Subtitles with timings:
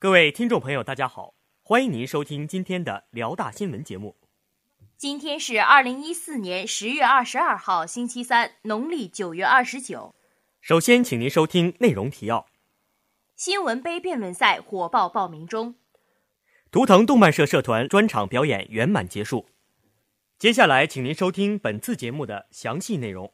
[0.00, 4.16] 各位听众朋友，大家好，欢迎您收听今天的辽大新闻节目。
[4.96, 10.14] 今天是二零一四年十月二十二号，星期三，农历九月二十九。
[10.60, 12.46] 首先，请您收听内容提要：
[13.34, 15.74] 新闻杯辩论赛火爆报名中，
[16.70, 19.48] 图腾动漫社社团专场表演圆满结束。
[20.38, 23.32] 接下来，请您收听本次节目的详细内容。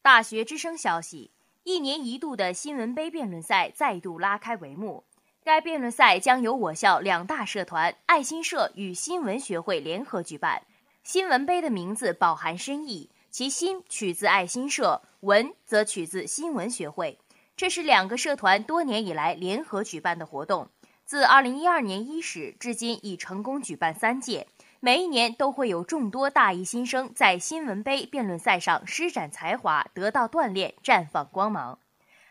[0.00, 1.32] 大学之声消息。
[1.64, 5.04] 一年一度的新闻杯辩论赛再度拉开帷幕。
[5.44, 10.62] 该辩论赛将由我校两大社团爱心社与新闻学会联合举办。
[11.02, 17.18] 新闻杯的名字饱含深意，其“新”取自爱心社，“文”则取自新闻学会。
[17.56, 20.70] 这是两个社团多年以来联合举办的活动，
[21.10, 24.46] 自2012年伊始至今已成功举办三届。
[24.78, 31.80] 每一年都会有众多大一新生在新闻杯辩论赛上施展才华，得到锻炼，绽放光芒。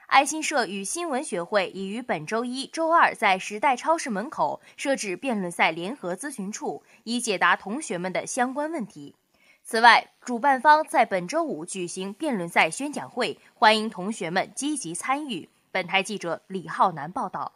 [0.07, 9.13] 爱心社与新闻学会已于本周一周二在时代超市门口设置辩论赛联合咨询处，以解答同学们的相关问题。
[9.61, 15.49] 此外，主办方在本周五举行辩论赛宣讲会，欢迎同学们积极参与。
[15.69, 17.51] 本台记者李浩南报道。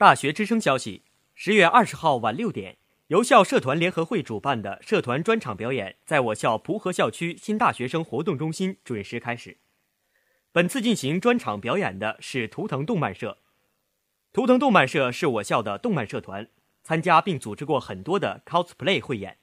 [0.00, 1.02] 大学之声消息。
[1.34, 9.58] 十月二十号晚六点，由校社团联合会主办的社团专场表演，在我校蒲河校区新大学生活动中心准时开始。
[10.52, 13.36] 本次进行专场表演的是图腾动漫社。
[14.32, 16.48] 图腾动漫社是我校的动漫社团，
[16.82, 19.36] 参加并组织过很多的 cosplay 汇演。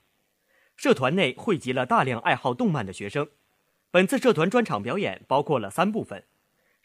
[0.75, 3.29] 社团内汇集了大量爱好动漫的学生。
[3.91, 6.23] 本次社团专场表演包括了三部分：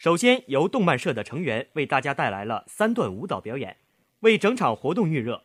[0.03, 3.77] 首先，由动漫社的成员为大家带来了三段舞蹈表演。
[4.22, 5.44] 为整场活动预热，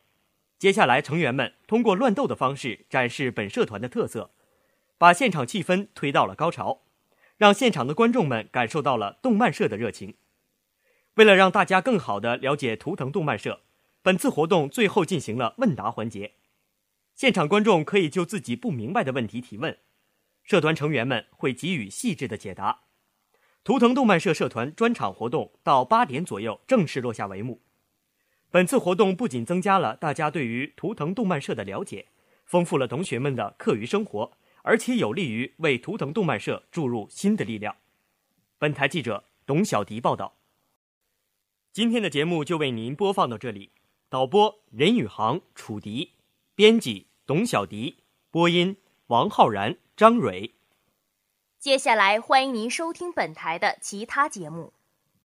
[0.58, 4.31] 接下来成员们通过乱斗的方式展示本社团的特色，
[4.97, 6.81] 把现场气氛推到了高潮，
[7.38, 10.16] 让现场的观众们感受到了动漫社的热情。
[11.14, 13.61] 为了让大家更好地了解图腾动漫社，
[14.02, 16.31] 本次活动最后进行了问答环节，
[17.14, 19.77] 现场观众可以就自己不明白的问题提问，
[20.43, 22.86] 社团成员们会给予细致的解答。
[23.67, 27.61] 图腾动漫社社团专场活动到八点左右正式落下帷幕。
[28.50, 32.08] 本次活动不仅增加了大家对于图腾动漫社的了解，
[32.45, 37.76] 丰富了同学们的课余生活，而且有利于为图腾动漫社注入新的力量。
[38.58, 40.38] 本台记者董小迪报道。
[41.73, 43.72] 今天的节目就为您播放到这里。
[44.08, 46.14] 导播任宇航、楚迪，
[46.56, 47.98] 编辑董小迪，
[48.32, 48.77] 播音
[49.08, 50.54] 王浩然、张蕊。
[51.67, 54.72] 接下来欢迎您收听本台的其他节目。